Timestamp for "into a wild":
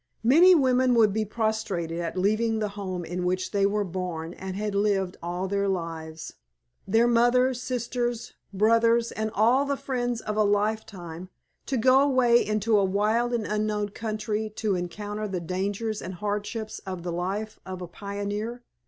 12.43-13.31